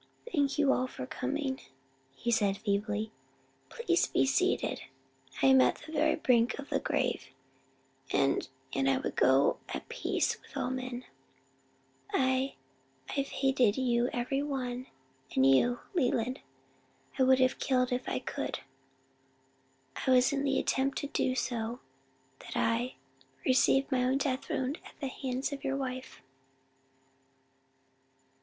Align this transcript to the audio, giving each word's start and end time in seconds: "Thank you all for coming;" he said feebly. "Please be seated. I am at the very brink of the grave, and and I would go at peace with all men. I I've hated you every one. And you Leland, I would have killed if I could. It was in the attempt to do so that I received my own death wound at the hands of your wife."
"Thank 0.33 0.57
you 0.57 0.73
all 0.73 0.87
for 0.87 1.05
coming;" 1.05 1.59
he 2.15 2.31
said 2.31 2.57
feebly. 2.57 3.11
"Please 3.69 4.07
be 4.07 4.25
seated. 4.25 4.81
I 5.43 5.45
am 5.45 5.61
at 5.61 5.75
the 5.85 5.91
very 5.91 6.15
brink 6.15 6.57
of 6.57 6.69
the 6.71 6.79
grave, 6.79 7.27
and 8.11 8.47
and 8.73 8.89
I 8.89 8.97
would 8.97 9.15
go 9.15 9.59
at 9.69 9.89
peace 9.89 10.41
with 10.41 10.57
all 10.57 10.71
men. 10.71 11.05
I 12.11 12.55
I've 13.15 13.27
hated 13.29 13.77
you 13.77 14.09
every 14.11 14.41
one. 14.41 14.87
And 15.35 15.45
you 15.45 15.81
Leland, 15.93 16.39
I 17.19 17.21
would 17.21 17.37
have 17.37 17.59
killed 17.59 17.91
if 17.91 18.09
I 18.09 18.17
could. 18.17 18.61
It 20.07 20.09
was 20.09 20.33
in 20.33 20.43
the 20.43 20.57
attempt 20.59 20.97
to 20.97 21.07
do 21.09 21.35
so 21.35 21.79
that 22.39 22.57
I 22.57 22.95
received 23.45 23.91
my 23.91 24.03
own 24.05 24.17
death 24.17 24.49
wound 24.49 24.79
at 24.83 24.99
the 24.99 25.09
hands 25.09 25.53
of 25.53 25.63
your 25.63 25.77
wife." 25.77 26.23